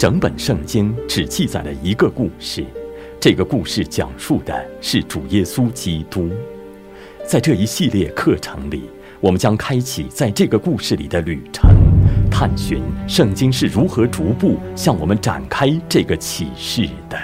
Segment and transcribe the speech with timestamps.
[0.00, 2.64] 整本圣经只记载了一个故事，
[3.20, 6.30] 这个故事讲述的是主耶稣基督。
[7.28, 8.84] 在这一系列课程里，
[9.20, 11.70] 我们将开启在这个故事里的旅程，
[12.30, 17.18] 探寻圣经是如何逐步向我们展开这个启示的。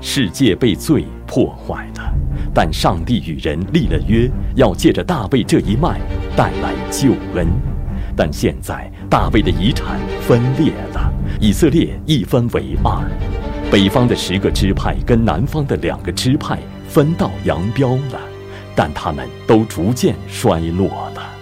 [0.00, 2.12] 世界被罪破坏了，
[2.52, 6.00] 但上帝与人立了约，要借着大卫这一脉
[6.36, 7.46] 带来救恩。
[8.16, 11.12] 但现在大卫的遗产分裂了。
[11.40, 13.04] 以色列一分为二，
[13.70, 18.20] 北方的十个支派跟南方的两个支派分道扬镳了，
[18.74, 21.34] 但他们都逐渐衰落了。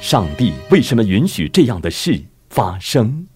[0.00, 3.26] 上帝为什么允许这样的事发生？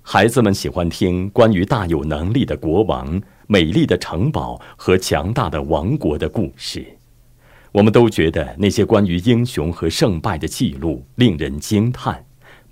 [0.00, 6.84] 孩子们喜欢听关于大有能力的国王、美丽的城堡和强大的王国的故事。
[7.72, 12.24] 我们都觉得那些关于英雄和胜败的记录令人惊叹。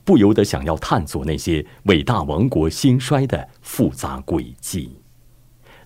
[0.02, 4.96] 不由得想要探索那些伟大王国兴衰的复杂轨迹，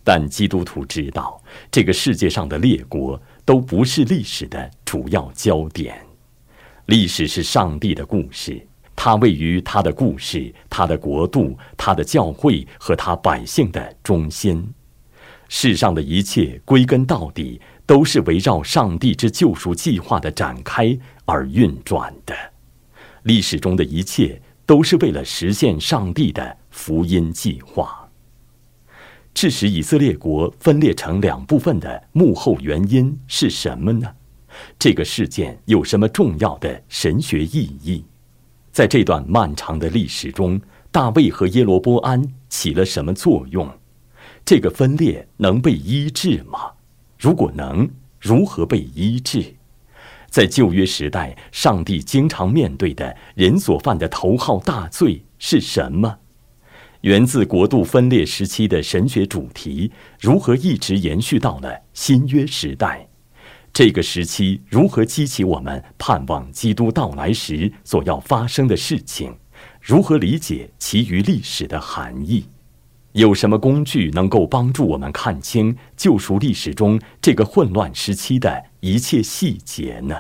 [0.03, 6.01] 但基督徒知道，这个世界上的列国都不是历史的主要焦点。
[6.87, 14.73] 历史是上帝的故事，它位于他的故事、他的国度、他的教会和他百姓的中心。
[15.49, 22.35] 世上的一切，归根到底，都是围绕上帝之救赎计划的展开而运转的。
[23.25, 28.09] 历史中的一切都是为了实现上帝的福音计划。
[29.33, 34.09] 致使以色列国分裂成两部分的幕后原因是什么呢？
[34.79, 38.05] 这个事件有什么重要的神学意义？
[38.71, 40.61] 在这段漫长的历史中，
[40.93, 43.69] 大卫和耶罗波安起了什么作用？
[44.45, 46.71] 这个分裂能被医治吗？
[47.25, 47.89] 如果能，
[48.21, 49.55] 如何被医治？
[50.29, 56.19] 在旧约时代，上帝经常面对的人所犯的头号大罪是什么？
[57.01, 59.91] 源自国度分裂时期的神学主题
[60.21, 63.09] 如何一直延续到了新约时代？
[63.73, 69.35] 这个时期如何激起我们盼望基督到来时所要发生的事情？
[69.81, 72.45] 如何理解其余历史的含义？
[73.15, 80.17] 有什么工具能够帮助我们看清救赎历史中这个混乱时期的一切细节呢？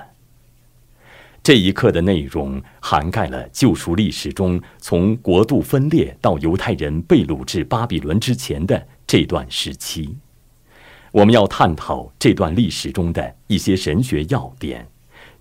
[1.42, 10.16] 这一课的内容涵盖了救赎历史中从国度分裂到犹太人被掳至巴比伦之前的这段时期。
[11.10, 14.86] 我们要探讨这段历史中的一些神学要点。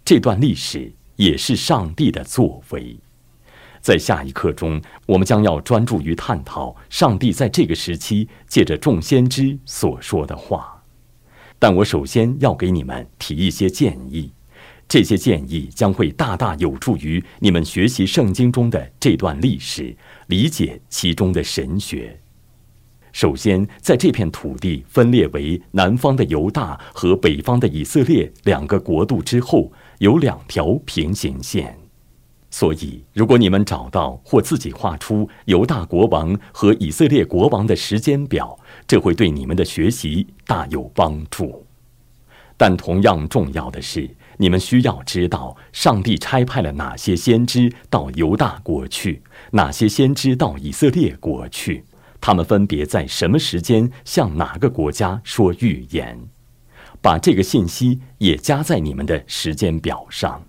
[0.04, 2.98] 这段历史也是上帝的作为。
[3.84, 10.82] 在下一课中，我们将要专注于探讨上帝在这个时期借着众先知所说的话。
[11.60, 14.32] 但我首先要给你们提一些建议，
[14.88, 19.94] 这些建议将会大大有助于你们学习圣经中的这段历史，
[20.28, 22.18] 理解其中的神学。
[23.12, 31.78] 首先，在这片土地分裂为南方的犹大和北方的以色列两个国度之后，有两条平行线。
[32.54, 38.56] 所以，如果你们找到或自己画出犹大国王和以色列国王的时间表，
[38.86, 41.66] 这会对你们的学习大有帮助。
[42.56, 51.84] 但同样重要的是，你们需要知道上帝差派了哪些先知到犹大国去，哪些先知到以色列国去，
[52.22, 56.20] 他们分别在什么时间向哪个国家说预言。
[57.02, 60.44] 把这个信息也加在你们的时间表上。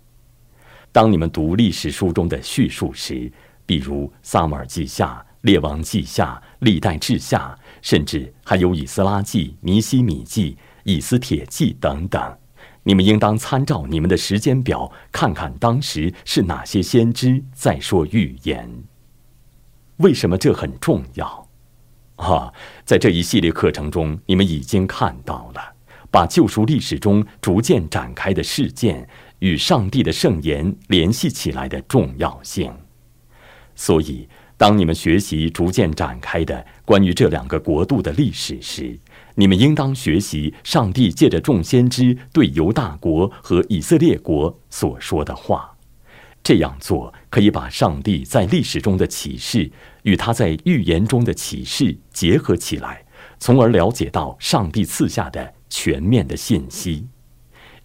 [0.95, 3.29] 当你们读历史书中的叙述时，
[3.67, 7.53] 比如《撒母耳记下》《列王记下》《历代志下》，
[7.83, 10.53] 甚至还有《以斯拉记》《尼西米记》
[10.85, 12.39] 《以斯帖记》等等，
[12.85, 18.71] 你们应当参照你们的时间表，看看当时是哪些先知在说预言。
[19.97, 21.49] 为什么这很重要？
[22.15, 22.55] 啊，
[22.85, 25.74] 在这一系列课程中，你们已经看到了，
[26.15, 29.09] 把救赎历史中逐渐展开的事件。
[29.41, 32.73] 与上帝的圣言联系起来的重要性，
[33.75, 34.27] 所以
[34.57, 38.99] 当你们学习逐渐展开的关于这两个国度的历史时，
[39.35, 45.77] 你们应当学习上帝借着众先知对犹大国和以色列国所说的话。
[46.43, 49.71] 这样做可以把上帝在历史中的启示
[50.05, 53.05] 与他在预言中的启示结合起来，
[53.39, 57.07] 从而了解到上帝赐下的全面的信息。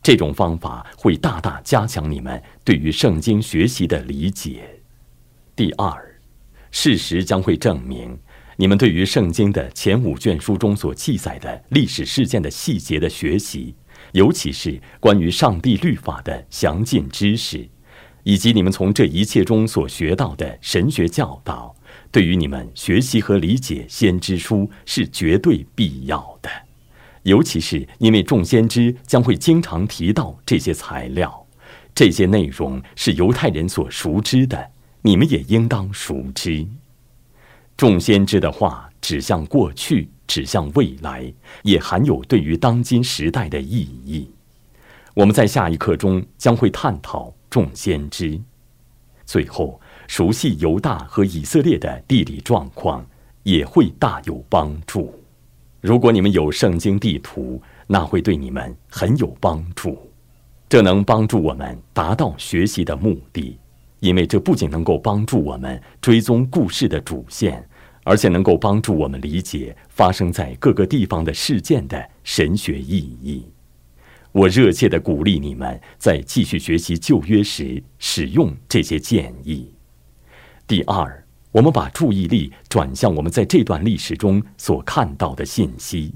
[0.01, 4.81] 这种方法会大大加强你们对于圣经学习的理解。
[5.55, 5.93] 第二，
[6.71, 8.17] 事实将会证明，
[8.55, 13.75] 你们对于圣经的前五卷书中所记载的历史事件的细节的学习，
[14.13, 17.67] 尤其是关于上帝律法的详尽知识，
[18.23, 21.75] 以及你们从这一切中所学到的神学教导，
[22.09, 26.49] 对于你们学习和理解先知书是绝对必要的，
[27.29, 31.45] 尤其是因为众先知将会经常提到这些材料，
[31.95, 34.71] 这些内容是犹太人所熟知的，
[35.01, 36.67] 你们也应当熟知。
[37.77, 41.31] 众先知的话指向过去，指向未来，
[41.63, 44.29] 也含有对于当今时代的意义。
[45.13, 48.39] 我们在下一课中将会探讨众先知。
[49.25, 49.79] 最后。
[50.09, 53.05] 熟悉犹大和以色列的地理状况
[53.43, 55.13] 也会大有帮助。
[55.81, 59.97] 如果你们有圣经地图，那会对你们很有帮助。
[60.67, 63.57] 这能帮助我们达到学习的目的，
[63.99, 67.67] 因为这不仅能够帮助我们追踪故事的主线，
[68.03, 73.45] 而且能够帮助我们理解发生在各个地方的事件的神学意义。
[74.31, 79.73] 我热切地鼓励你们在继续学习旧约时使用这些建议。
[80.67, 86.13] 第二，我们把注意力转向我们在这段历史中所看到的信息。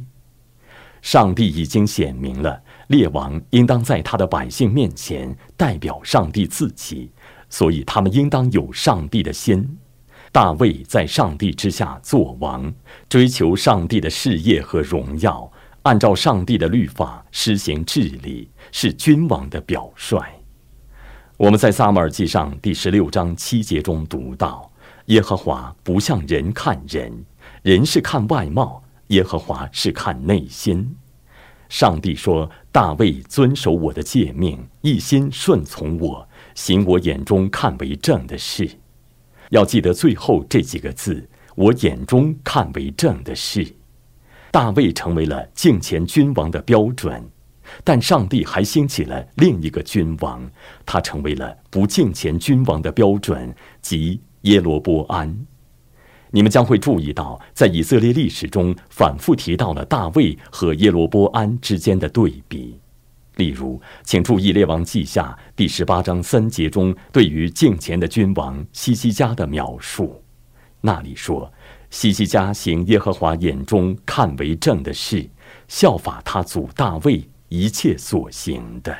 [1.02, 7.12] 上帝已经显明了，列王应当在他的百姓面前代表上帝自己，
[7.50, 9.78] 所以他们应当有上帝的心。
[10.32, 12.74] 大卫在上帝之下做王，
[13.10, 15.52] 追求上帝的事业和荣耀，
[15.82, 20.24] 按照上帝的律法施行治理，是君王的表率。
[21.38, 24.72] 我们在撒母耳记上第十六章七节中读到
[25.06, 27.26] ：“耶和华不像人看人，
[27.62, 30.96] 人是看外貌，耶和华是看内心。”
[31.70, 38.70] 上帝说：“大卫遵守我的诫命，一心顺从我，行我眼中看为正的事。”
[39.50, 43.76] 要记得最后这几个字：“我眼中看为正的事。”
[44.52, 47.28] 大卫成为了敬虔君王的标准。
[47.84, 50.48] 但上帝还兴起了另一个君王，
[50.86, 55.38] 他成为了不敬虔君王的标准，即耶罗波安。
[56.32, 62.80] 你们将会注意到，在以色列历史中反复提到了大卫和耶罗波安之间的对比。
[63.36, 70.24] 例如，请注意《列王记下》第十八章三节中对于敬虔的君王西西家的描述，
[70.82, 71.52] 那里说
[71.90, 75.28] ：“西西家行耶和华眼中看为正的事，
[75.68, 78.98] 效法他祖大卫。”一切所行的，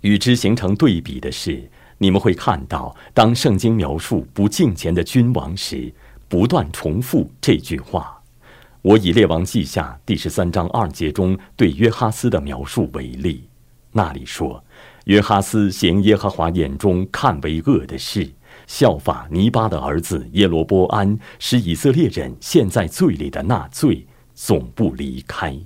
[0.00, 5.92] 与之形成对比的是，你们会看到，当圣经描述不敬虔的君王时，
[6.28, 8.14] 不断重复这句话。
[8.82, 13.48] 我以列王记下第十三章二节中对约哈斯的描述为例，
[13.90, 14.62] 那里说：
[15.06, 18.30] 约哈斯行耶和华眼中看为恶的事，
[18.68, 25.58] 效法尼巴的儿子耶罗波安，使以色列人陷在罪里的那罪总不离开。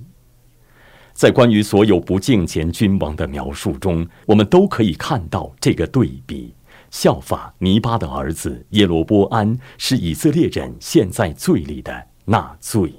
[1.13, 6.53] 在关于所有不敬虔君王的描述中，我们都可以看到这个对比：
[6.89, 12.93] 效法尼巴的儿子耶罗波安，是以色列人陷在罪里的那罪。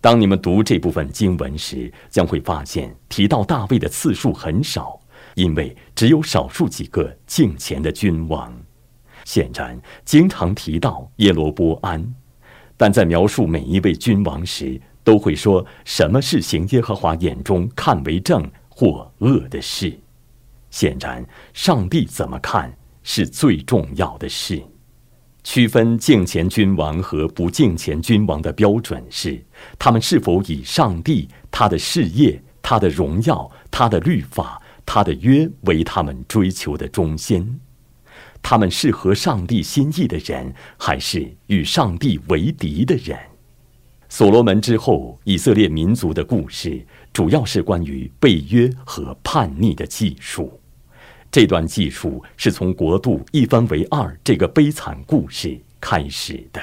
[0.00, 5.00] 当你们读这部分经文时，将会发现提到大卫的次数很少，
[5.34, 8.52] 因为只有少数几个敬虔的君王。
[9.24, 12.14] 显然，经常提到耶罗波安，
[12.76, 19.98] 但在描述每一位君王时，都会说什么是行耶和华眼中看为正或恶的事。
[20.70, 24.62] 显然，上帝怎么看是最重要的事。
[25.44, 29.44] 区分敬虔君王和不敬虔君王的标准是：
[29.78, 37.60] 他们是否以上帝、他的事业、他的荣耀、他的律法、他的约为他们追求的中心？
[38.40, 43.18] 他们是合上帝心意的人，还是与上帝为敌的人？
[44.14, 50.60] 所罗门之后，以色列民族的故事主要是关于背约和叛逆的技术。
[51.30, 56.60] 这段技术是从国度一分为二这个悲惨故事开始的。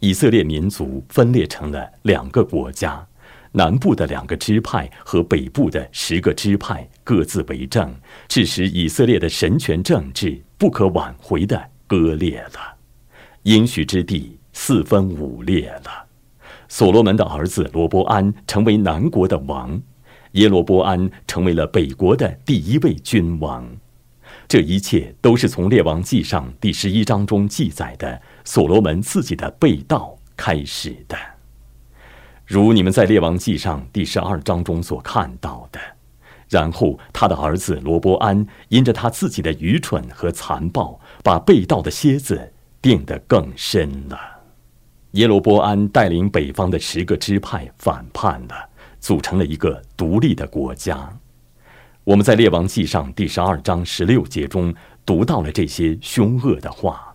[0.00, 3.06] 以色列民族分裂成了两个国家，
[3.52, 7.94] 南部的两个支派和北部的十个支派各自为政，
[8.26, 12.74] 致使以色列的神权政治不可挽回的割裂了，
[13.44, 16.09] 应许之地四分五裂了。
[16.70, 19.82] 所罗门的儿子罗波安成为南国的王，
[20.32, 23.68] 耶罗波安成为了北国的第一位君王。
[24.46, 31.16] 这一切都是从《列王记上第十一章中记载的所罗门自己的被盗开始的。
[32.46, 35.80] 如你们在《列王记上第十二章中所看到的，
[36.48, 44.29] 然后他的儿子罗波安因着他自己的愚蠢和残暴，把被盗的蝎子钉得更深了。
[45.12, 48.68] 耶罗波安带领北方的十个支派反叛了，
[49.00, 51.12] 组成了一个独立的国家。
[52.04, 54.72] 我们在《列王记上》第十二章十六节中
[55.04, 57.12] 读到了这些凶恶的话。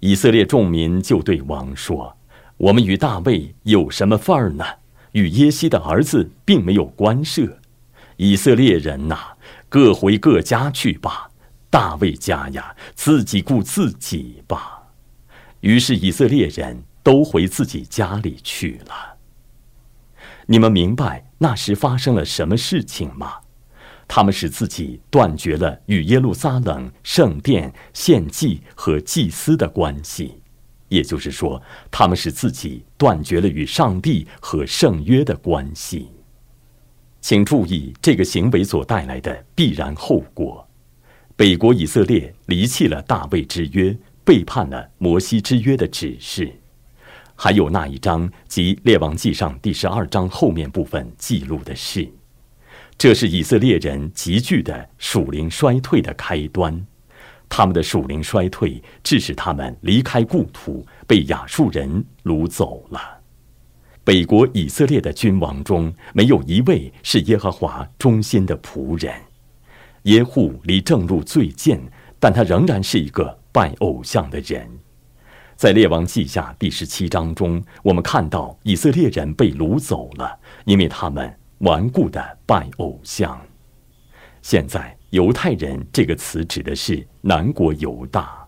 [0.00, 2.14] 以色列众民就对王说
[2.58, 4.64] ：“我们与大卫有什么份儿呢？
[5.12, 7.58] 与耶西的儿子并没有关涉。
[8.18, 9.16] 以色列人呐，
[9.70, 11.30] 各回各家去吧。
[11.70, 14.82] 大卫家呀，自己顾自己吧。”
[15.60, 19.18] 于是以色列人都回自己家里去了。
[20.46, 23.34] 你们明白那时发生了什么事情吗？
[24.08, 30.42] 他们使自己断绝了与耶路撒冷圣殿献祭和祭司的关系，
[30.88, 36.10] 也就是说，他们使自己断绝了与上帝和圣约的关系。
[37.22, 40.68] 请注意这个行为所带来的必然后果：
[41.36, 46.52] 北国以色列离弃了大卫之约，背叛了摩西之约的指示。
[47.34, 52.08] 还有那一章即列王记上第十二章后面部分记录的事。
[52.96, 56.86] 这是以色列人急剧的属灵衰退的开端，
[57.48, 63.00] 他们的属灵衰退致使他们离开故土，被亚述人掳走了。
[64.04, 69.14] 北国以色列的君王中没有一位是耶和华忠心的仆人。
[70.04, 71.80] 耶户离正路最近，
[72.18, 74.68] 但他仍然是一个拜偶像的人。
[75.62, 81.32] 在列王记下第十七章中，我们看到以色列人被掳走了，因为他们。
[81.58, 83.40] 顽固的拜偶像。
[84.40, 88.44] 现在“犹太人”这个词指的是南国犹大。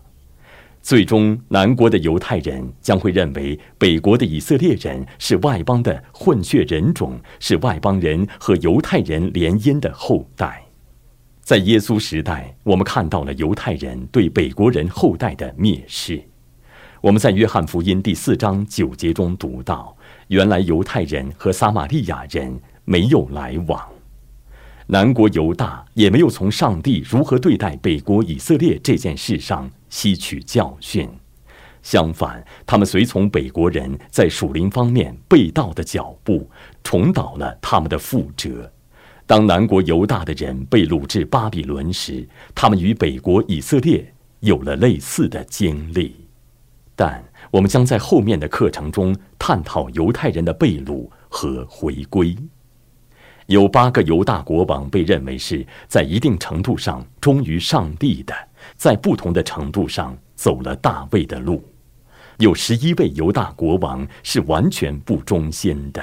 [0.81, 10.65] 最终，南国的犹太人将会认为北国的以色列人是外邦的混血人种，是外邦人和犹太人联姻的后代。
[11.39, 16.21] 在耶稣时代，我们看到了犹太人对北国人后代的蔑视。
[17.05, 19.95] 我们在约翰福音第四章九节中读到，
[20.29, 22.59] 原来犹太人和撒玛利亚人。
[22.83, 23.79] 没有来往，
[24.87, 31.07] 南国犹大也没有从上帝如何对待北国以色列这件事上吸取教训。
[31.83, 36.49] 相反，他们随从北国人在属灵方面被盗的脚步，
[36.83, 38.71] 重蹈了他们的覆辙。
[39.27, 46.24] 当南国犹大的人被掳至巴比伦时，他们与北国以色列有了类似的经历。
[46.95, 52.35] 但我们将在后面的课程中探讨犹太人的被掳和回归。
[53.47, 58.33] 有八个犹大国王被认为是在一定程度上忠于上帝的，
[58.75, 61.57] 在不同的程度上走了大卫的路；
[62.37, 66.01] 有十一位犹大国王是完全不忠心的，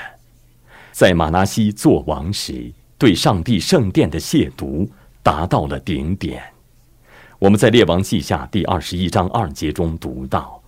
[0.93, 4.89] 在马拿西做王时，对上帝圣殿的亵渎
[5.21, 6.41] 达到了顶点。
[7.41, 10.62] 我们在列王记下第二十一章二节中读到，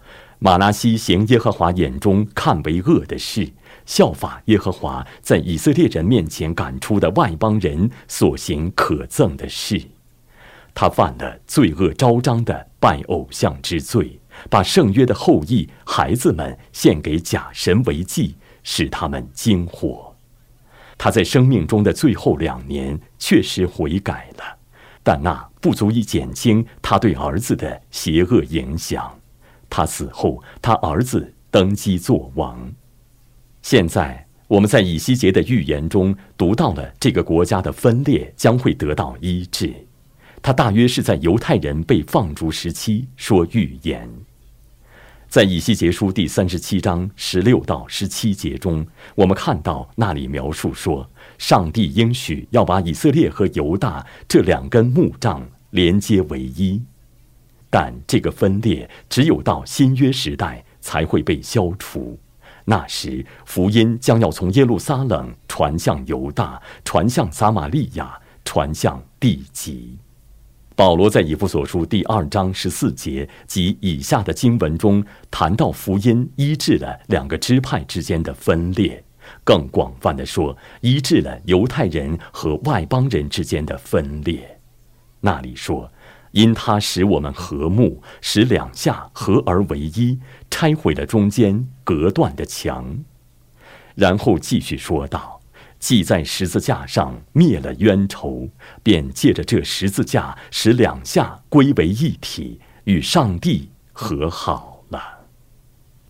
[0.45, 3.51] 马拉西行耶和华眼中看为恶的事。
[3.87, 9.81] 效法耶和华在以色列人面前赶出的外邦人所行可憎的事，
[10.75, 14.21] 他犯了罪恶昭彰的拜偶像之罪，
[14.51, 20.15] 把圣约的后裔孩子们献给假神为祭，使他们惊火。
[20.99, 24.59] 他在生命中的最后两年确实悔改了，
[25.03, 29.19] 但那不足以减轻他对儿子的邪恶影响。
[29.77, 32.73] 他死后，他儿子登基做王。
[33.61, 39.75] 现在我们在以西结的预言中读到了这个国家的分裂将会得到医治，
[40.41, 44.09] 他大约是在犹太人被放逐时期说预言。
[45.29, 56.81] 在以西结书第三十七章十六到十七节中，我们看到那里描述说，上帝应许要把以色列和犹大这两根木杖连接为一，
[57.75, 62.17] 但这个分裂只有到新约时代才会被消除。
[62.67, 69.99] 那时，福音将要从耶路撒冷传向犹大，传向撒玛利亚，传向地极。
[70.77, 79.03] 保罗在以弗所书第二章十四节及以下的经文中谈到福音医治了两个支派之间的分裂，
[79.43, 84.61] 更广泛的说，医治了犹太人和外邦人之间的分裂。
[85.21, 85.91] 那里说。
[86.35, 90.19] 因他使我们和睦，使两下合而为一，
[90.51, 92.99] 拆毁了中间隔断的墙，
[93.95, 95.41] 然后继续说道
[95.79, 98.49] ：“既在十字架上灭了冤仇，
[98.83, 105.01] 便借着这十字架使两下归为一体，与上帝和好了。”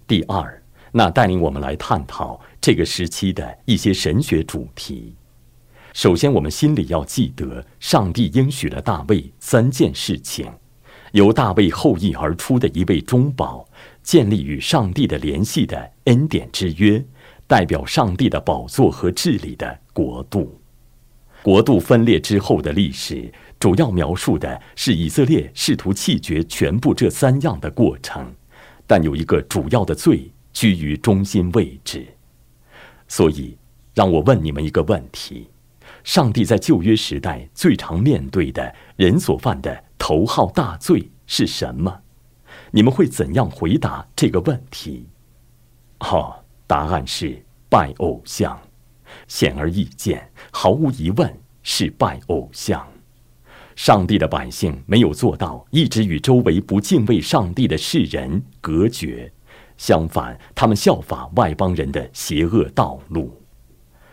[0.08, 0.62] 第二，
[0.92, 5.14] 那带领我们来探讨这个时期的一些神学主题。
[5.94, 10.44] 首先，我们心里要记得，上帝应许了大卫三件事情：
[11.12, 13.64] 由大卫后裔而出的一位中保，
[14.02, 17.02] 建立与上帝的联系的恩典之约，
[17.46, 20.60] 代表上帝的宝座和治理的国度。
[21.44, 28.34] 国度分裂之后的历史，主要描述的是以色列试图弃绝全部这三样的过程，
[28.84, 32.04] 但有一个主要的罪居于中心位置。
[33.06, 33.56] 所以，
[33.94, 35.46] 让我问你们一个问题：
[36.04, 42.02] 上帝在旧约时代最常面对的人所犯的头号大罪是什么？
[42.70, 45.08] 你们会怎样回答这个问题？
[46.00, 48.61] 哦，答案是拜偶像。
[49.28, 52.87] 显而易见，毫无疑问是拜偶像。
[53.75, 59.32] 上帝的百姓没有做到一直与周围不敬畏上帝的世人隔绝，
[59.78, 63.40] 相反，他们效法外邦人的邪恶道路。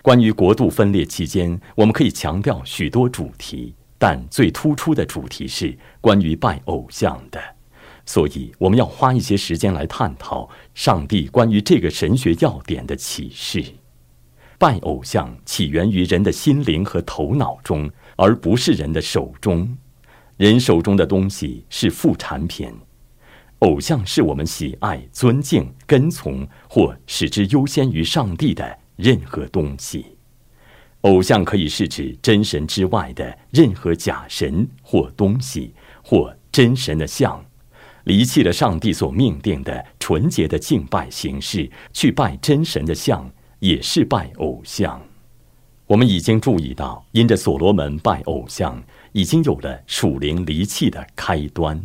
[0.02, 7.40] 关于国度分裂期间，我们可以强调许多主题，但最突出的主题是关于拜偶像的。
[8.04, 13.64] 所以，我们要花一些时间来探讨上帝关于这个神学要点的启示。
[14.58, 19.78] 拜偶像起源于人的心灵和头脑中，而不是人的手中。
[20.38, 22.74] 人手中的东西是副产品，
[23.60, 30.06] 偶像是我们喜爱、尊敬、跟从或使之优先于上帝的任何东西。
[31.02, 37.44] 偶像可以是指真神之外的任何假神或东西，或真神的像。
[38.06, 43.30] 离弃了上帝所命定的纯洁的敬拜形式，去拜真神的像。
[43.60, 45.00] 也是拜偶像。
[45.86, 51.80] 我们已经注意到，因着所罗门拜偶像，已经有了属灵离弃的开端。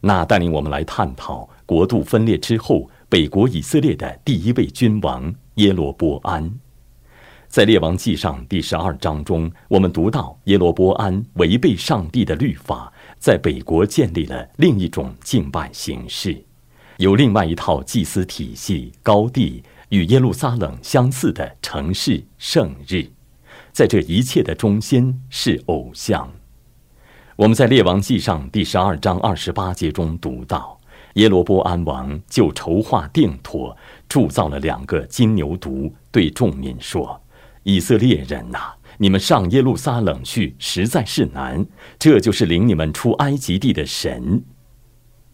[0.00, 6.52] 那带领我们来探讨国度分裂之后，北国以色列的第一位君王耶罗波安。
[7.48, 16.44] 在列王记上第十二章中，我们读到耶罗波安违背上帝的律法，在北国建立了另一种敬拜形式，
[16.96, 19.62] 有另外一套祭司体系，高地。
[19.90, 23.06] 与耶路撒冷相似的城市圣日，
[23.70, 26.32] 在这一切的中心是偶像。
[27.36, 30.80] 我们在列王记上第十二章二十八节中读到，
[31.12, 33.76] 耶罗波安王就筹划定妥，
[34.14, 37.20] 铸造了两个金牛犊，对众民说
[37.64, 41.66] ：“以色列人呐，你们上耶路撒冷去实在是难，
[41.98, 44.40] 这就是领你们出埃及地的神。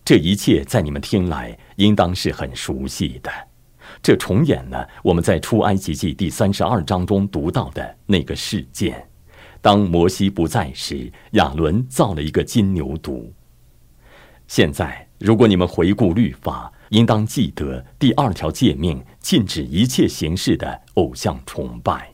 [0.03, 3.31] 这一切在你们听来，应当是很熟悉的。”
[4.01, 9.07] 这重演了我们在出埃及记第三十二章中读到的那个事件：
[9.61, 13.31] 当摩西不在时，亚伦造了一个金牛犊。
[14.49, 22.13] 现在，如果你们回顾律法，应当记得第二条诫命禁止一切形式的偶像崇拜。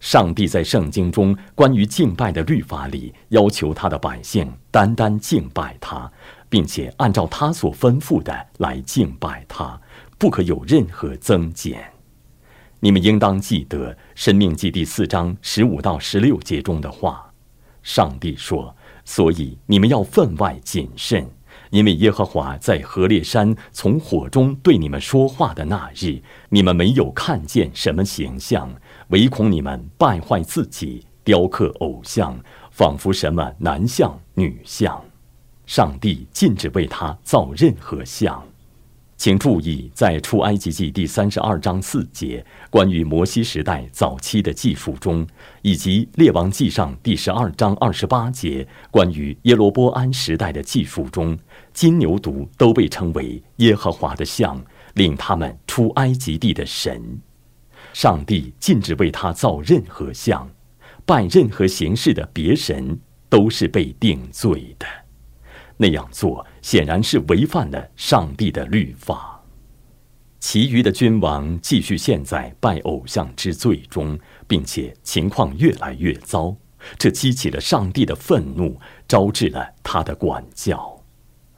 [0.00, 6.10] 上帝在圣经中关于敬拜的律法里，要求他的百姓单单敬拜他，
[6.48, 9.80] 并且按照他所吩咐的来敬拜他。
[10.18, 11.82] 不可有任何增减。
[12.80, 17.30] 你们应当记得《生命记》第四章十五到十六节中的话。
[17.82, 21.28] 上帝说：“所以你们要分外谨慎，
[21.74, 28.72] 因为耶和华在何烈山从火中对你们说话的那日，你们没有看见什么形象，
[29.08, 32.38] 唯恐你们败坏自己，雕刻偶像，
[32.70, 35.04] 仿佛什么男像、女像。
[35.66, 38.40] 上帝禁止为他造任何像。”
[39.16, 45.26] 请注意，在出埃及记第三十二章四节关于摩西时代早期的记述中，
[45.62, 51.38] 以及列王记上第十二章二十八节关于耶罗波安时代的记述中，
[51.74, 57.20] 金牛犊都被称为耶和华的像，令他们出埃及地的神。
[57.92, 60.48] 上帝禁止为他造任何像，
[61.04, 64.86] 拜任何形式的别神都是被定罪的。
[65.76, 69.42] 那样做显然是违反了上帝的律法。
[70.38, 76.54] 其余的君王继续陷在拜偶像之罪中，并且情况越来越糟，
[76.96, 80.93] 这激起了上帝的愤怒，招致了他的管教。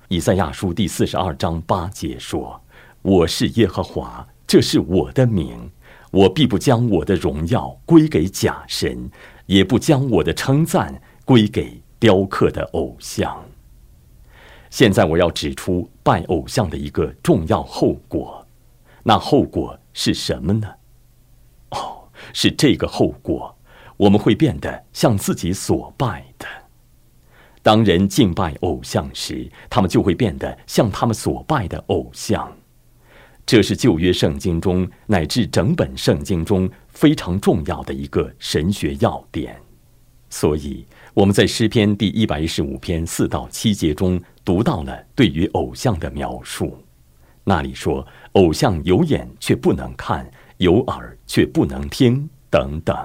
[0.08, 2.60] 以赛亚书第四十二章八节说
[3.02, 5.68] ：“我是耶和华，这是我的名，
[6.12, 9.10] 我必不将我的荣耀归给假神，
[9.46, 13.44] 也不将我的称赞归给雕刻的偶像。”
[14.70, 18.46] 现在我要指出拜偶像的一个重要后果，
[19.02, 20.68] 那后果是什么呢？
[21.70, 23.52] 哦，是这个后果，
[23.96, 26.46] 我们会变得像自己所拜的。
[27.66, 32.56] 当人敬拜偶像时，他们就会变得像他们所拜的偶像。
[33.44, 39.60] 这是旧约圣经中乃至整本圣经中非常重要的一个神学要点。
[40.30, 44.22] 所以我们在诗篇第一百一十五篇四到七节中。
[44.44, 46.78] 读到了对于偶像的描述，
[47.42, 52.96] 那里说偶像有眼却不能看，有耳却不能听等等。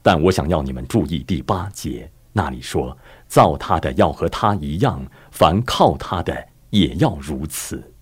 [0.00, 2.96] 但我想要你们注意第八节，那里说
[3.34, 7.92] 造他的要和他一样，凡靠他的也要如此。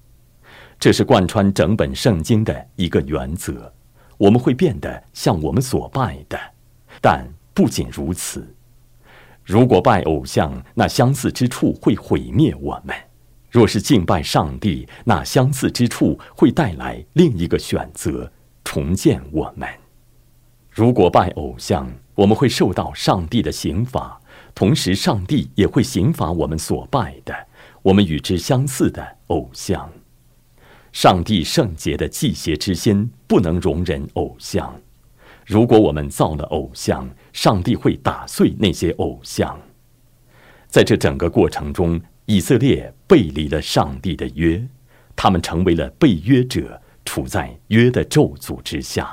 [0.79, 3.73] 这是贯穿整本圣经的一个原则。
[4.19, 6.39] 我们会变得像我们所拜的，
[7.01, 8.47] 但不仅如此。
[9.43, 12.95] 如果拜偶像，那相似之处会毁灭我们；
[13.51, 18.31] 若是敬拜上帝，那相似之处会带来另一个选择，
[18.63, 19.67] 重建我们。
[20.71, 24.21] 如果拜偶像，我们会受到上帝的刑罚，
[24.55, 27.35] 同时上帝也会刑罚我们所拜的、
[27.83, 29.91] 我们与之相似的偶像。
[30.93, 34.79] 上帝圣洁的祭邪之心不能容忍偶像。
[35.47, 39.59] 如果我们造了偶像，上帝会打碎那些偶像。
[40.69, 44.63] 在这整个过程中，以色列背离了上帝的约，
[45.17, 49.11] 他们成为了被约者，处在约的咒诅之下。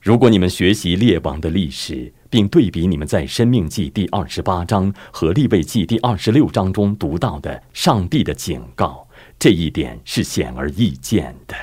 [0.00, 9.06] 如果你们学习列王的历史，并对比你们在《生命记》第二十八章和《立位记》第二十六章中读到的上帝的警告，
[9.38, 11.54] 这一点是显而易见的。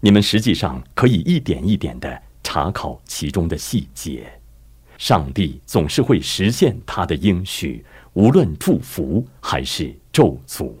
[0.00, 4.26] 你们实际上可以一点一点的查考其中的细节。
[4.96, 7.84] 上帝总是会实现他的应许，
[8.14, 10.72] 无论祝福还是咒诅。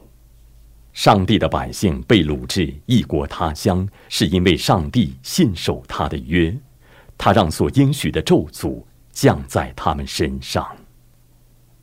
[0.94, 6.56] 上帝的百姓被掳至异国他乡，是因为上帝信守他的约，
[7.18, 8.82] 他让所应许的咒诅
[9.16, 10.76] 降在他们身上。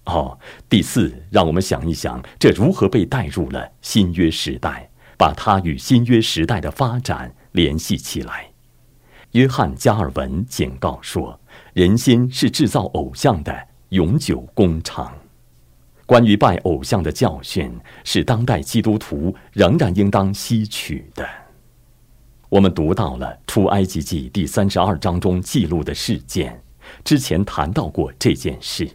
[0.05, 0.37] 哦，
[0.69, 8.51] 第四，让我们想一想，这如何被带入了新约时代，把它与新约时代的发展联系起来。
[9.31, 11.39] 约翰加尔文警告说
[11.73, 15.11] ：“人心是制造偶像的永久工厂。”
[16.05, 21.27] 关于拜偶像的教训，是当代基督徒仍然应当吸取的。
[22.49, 26.62] 我们读到了出埃及记第三十二章中记录的事件，
[27.03, 28.89] 之前谈到过这件事。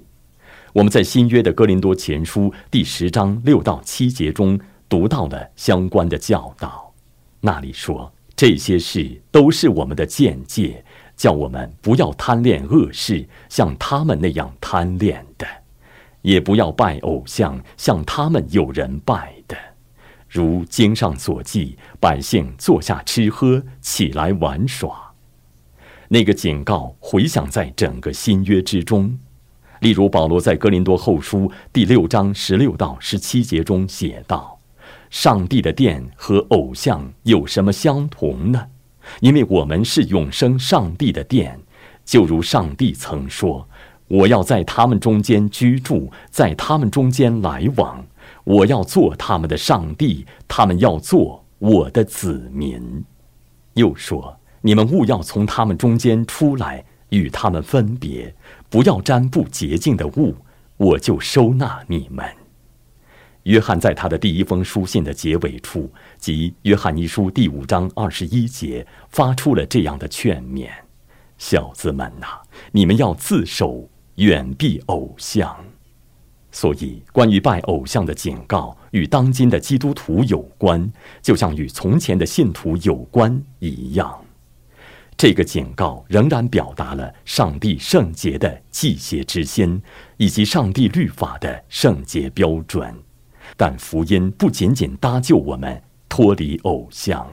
[0.73, 6.93] 我们在新约的哥林多前书第十章六到七节中读到了相关的教导，
[7.41, 10.85] 那里说这些事都是我们的见解，
[11.17, 15.47] 叫我们不要贪恋恶事，像他们那样贪恋的。
[16.23, 19.57] 也不要拜偶像，像他们有人拜的，
[20.29, 25.08] 如经上所记，百姓坐下吃喝，起来玩耍。
[26.09, 29.19] 那个警告回响在整个新约之中。
[29.81, 34.59] 例如保罗在哥林多后书第六章十六到十七节中写道
[35.11, 38.67] ：“上帝的殿和偶像有什么相同呢？
[39.21, 41.61] 因为我们是永生上帝的殿，
[42.05, 43.69] 就如上帝曾说。”
[44.09, 48.03] 我要在他们中间居住，在他们中间来往。
[48.45, 53.05] 我要做他们的上帝，他们要做我的子民。
[53.75, 58.35] 又说：你们勿要从他们中间出来，与他们分别，
[58.69, 60.37] 不要沾不洁净的物，
[60.77, 62.25] 我就收纳你们。
[63.45, 70.69] 约翰在他的第一封书信的结尾处，即《约翰一书》第五章二十一节，发出了这样的劝勉：
[71.39, 72.27] 小子们呐，
[72.73, 73.89] 你们要自守。
[74.19, 75.57] 远避偶像，
[76.51, 80.93] 所以关于拜偶像的警告与当今的基督徒有关，
[81.23, 84.25] 就像与从前的信徒有关一样。
[85.19, 89.83] 这个警告仍然表达了上帝圣洁的祭邪之心，
[90.17, 92.95] 以及上帝律法的圣洁标准。
[93.57, 97.29] 但福音不仅仅搭救我们脱离偶像，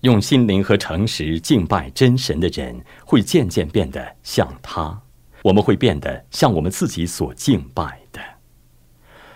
[0.00, 5.00] 用心灵和诚实敬拜真神的人，会渐渐变得像他。
[5.44, 8.20] 我们会变得像我们自己所敬拜的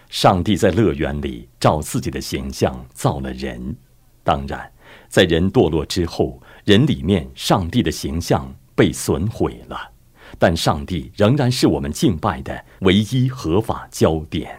[0.08, 3.76] 上帝，在乐园里照自己的形象造了人。
[4.24, 4.72] 当然，
[5.08, 9.92] 在人堕落之后，人里面上帝的形象被损毁了，
[10.36, 14.58] 但上帝仍然是我们敬拜的唯一合法焦点。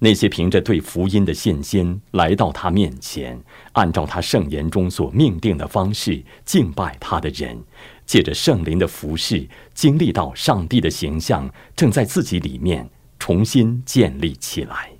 [0.00, 3.42] 那些凭着对福音的信心来到他面前，
[3.72, 7.58] 按照他圣言中所命定的方式敬拜他的人。
[8.04, 12.86] 借着圣灵的服饰，经历到上帝的形象正在自己里面
[13.18, 14.90] 重新建立起来。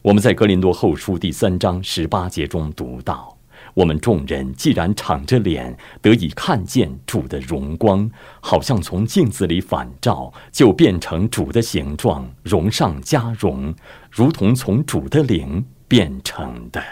[0.00, 3.33] 我们在格林多后书第三章十八节中读到
[3.74, 8.08] ：“我们众人既然敞着脸得以看见主的荣光，
[8.40, 13.74] 好像从镜子里反照，就变成主的形状，荣上加荣，
[14.10, 16.82] 如同从主的灵变成的。”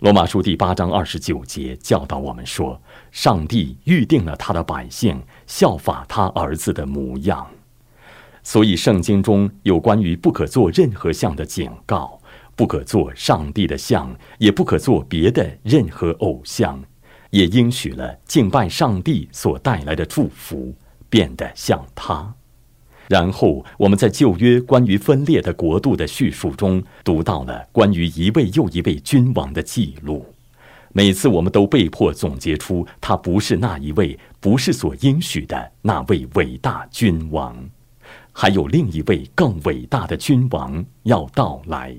[0.00, 7.46] 罗马书第八章二十九节教导我们说：“上帝预定了他的百姓效法他儿子的模样。”
[8.44, 12.20] 所以，圣经中有关于不可做任何像的警告，
[12.56, 16.82] 不可做上帝的像，也不可做别的任何偶像，
[17.30, 20.74] 也应许了敬拜上帝所带来的祝福，
[21.10, 22.34] 变得像他。
[23.08, 30.26] 然后我们在旧约关于分裂的国度的叙述中，读到了关于一位又一位君王的记录。
[30.92, 37.54] 每次我们都被迫总结出，他不是那一位，不是所应许的那位伟大君王，
[38.32, 41.94] 还有另一位更伟大的君王要到来。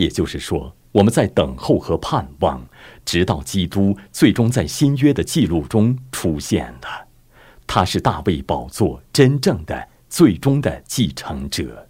[0.00, 2.66] 也就是说，我们在等候和盼望，
[3.04, 7.06] 直到基督最终在新约的记录中出现了。
[7.66, 9.88] 他是大卫宝座真正的。
[10.12, 11.88] 最终的继承者，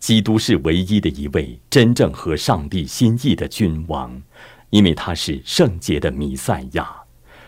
[0.00, 4.20] 基督是唯一的一位真正合上帝心意的君王，
[4.70, 6.90] 因为他是圣洁的弥赛亚，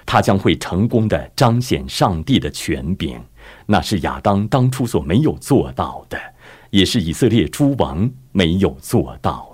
[0.06, 3.20] 他将会成功的彰显上帝的权柄，
[3.66, 6.16] 那是亚当当初所没有做到的，
[6.70, 9.49] 也是以色列诸王没有做到。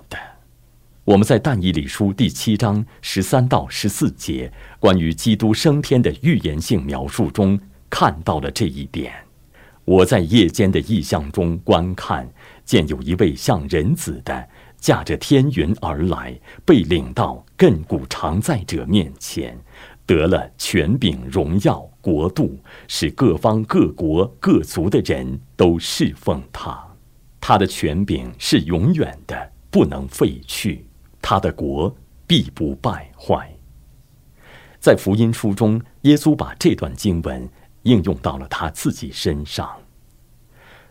[1.07, 7.57] 我们在但以理书第七章十三到十四节关于基督升天的预言性描述中
[7.89, 9.13] 看到了这一点。
[9.85, 12.29] 我在夜间的异象中观看，
[12.65, 14.49] 见有一位像人子的
[14.81, 19.57] 驾着天云而来，被领到亘古常在者面前，
[20.05, 26.85] 得了权柄、荣耀、国度，使各方各国各族的人都侍奉他。
[27.39, 30.85] 他的权柄是永远的，不能废去；
[31.29, 31.93] 他的国
[32.25, 33.53] 必不败坏。
[34.79, 37.49] 在福音书中，耶稣把这段经文。
[37.83, 39.69] 应用到了他自己身上。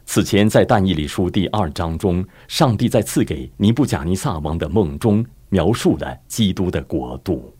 [0.07, 7.55] 此前，在但以理书第二章中，上帝在赐给尼布甲尼撒王的梦中描述了基督的国度。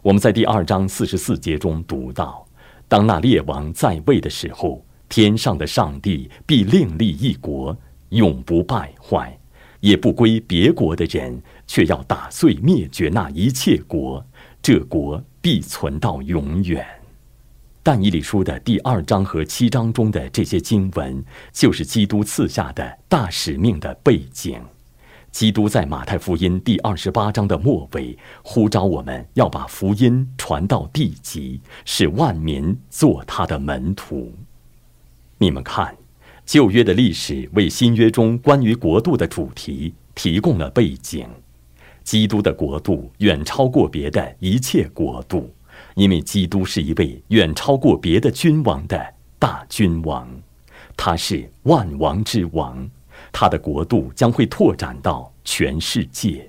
[0.00, 2.46] 我们在第二章四十四节中读到：
[2.88, 7.76] 当那列王在位的时候，天上的上帝必另立一国，
[8.10, 9.38] 永不败坏，
[9.84, 14.24] 也不归别国的人，却要打碎灭绝那一切国，
[14.62, 16.82] 这国必存到永远。
[17.82, 24.58] 但以理书的第二章和七章中的这些经文，就是基督赐下的大使命的背景。
[25.30, 34.32] 基督在马太福音第二十八章的末尾，呼召我们要把福音传到地极，使万民做他的门徒。
[35.36, 35.94] 你们看，
[36.46, 41.26] 旧约的历史为新约中关于国度的主题提供了背景。
[42.02, 45.52] 基督的国度远超过别的一切国度。
[45.94, 50.28] 因为基督是一位远超过别的君王的大君王，
[50.96, 52.88] 他是万王之王，
[53.32, 56.48] 他的国度将会拓展到全世界。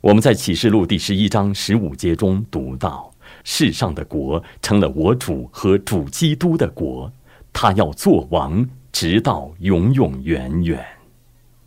[0.00, 3.12] 我们在启示录第十一章十五节中读到，
[3.44, 7.10] 世上的国成了我主和主基督的国，
[7.52, 10.82] 他要做王，直到永永远远。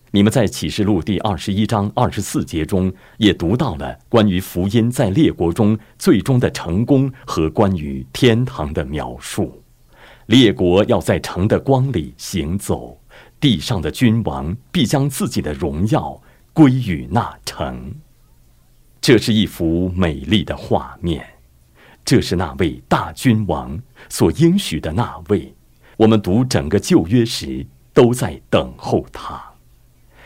[0.09, 9.61] 你们在启示录第二十一章二十四节中也读到了关于福音在列国中最终的成功和关于天堂的描述。
[10.25, 12.99] 列国要在城的光里行走，
[13.39, 16.19] 地上的君王必将自己的荣耀
[16.51, 17.93] 归于那城。
[18.99, 21.23] 这是一幅美丽的画面，
[22.03, 25.53] 这是那位大君王所应许的那位。
[25.99, 29.43] 我们读整个旧约时都在等候他。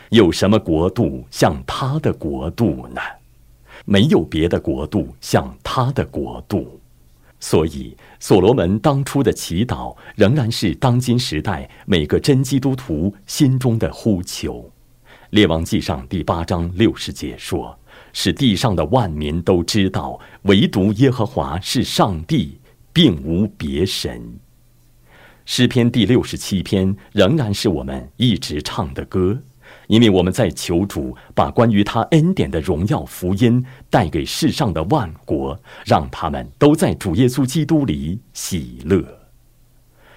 [0.09, 3.01] 有什么国度像他的国度呢？
[3.83, 6.79] 没有别的国度像他的国度，
[7.39, 14.69] 所以所罗门当初的祈祷仍然是当今时代每个真基督徒心中的呼求。
[15.31, 17.75] 列王记上第八章六十节说
[18.13, 22.59] ：“使地上的万民都知道，唯独耶和华是上帝，
[22.93, 24.37] 并无别神。”
[25.45, 29.41] 诗篇第六十七篇仍然是我们一直唱的歌。
[29.87, 39.03] 因为我们在求主把关于他恩典的荣耀福音带给世上的万国，让他们都在主耶稣基督里喜乐。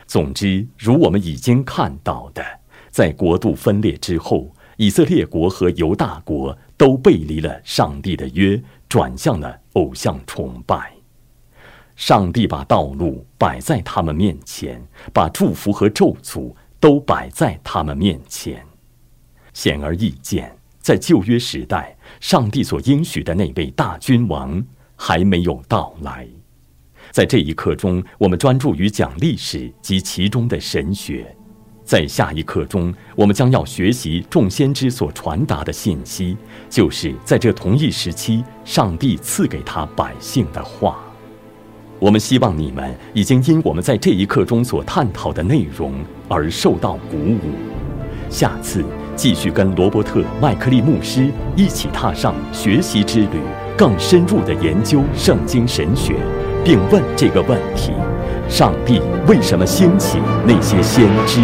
[0.06, 2.44] 总之，如我们已经看到的，
[2.90, 10.95] 在国度分裂之后，以色列国和犹大国都背离了上帝的约，转向了偶像崇拜。
[11.96, 14.80] 上帝把道路摆在他们面前，
[15.12, 18.64] 把祝福和咒诅都摆在他们面前。
[19.54, 24.62] 显而易见，在旧约时代，上帝所应许的那位大君王
[24.94, 26.28] 还没有到来。
[27.11, 31.24] 在这一刻中，我们专注于讲历史及其中的神学；
[31.82, 36.37] 在下一刻中，我们将要学习众先知所传达的信息，
[36.68, 41.05] 就是在这同一时期，上帝赐给他百姓的话。
[41.98, 45.92] 我们希望你们已经因我们在这一刻中所探讨的内容
[46.28, 47.40] 而受到鼓舞。
[48.30, 48.85] 下次。
[49.16, 53.40] 继续跟罗伯特·麦克利牧师一起踏上学习之旅，
[53.74, 56.16] 更深入的研究圣经神学，
[56.62, 57.92] 并问这个问题：
[58.46, 61.40] 上帝为什么兴起那些先知？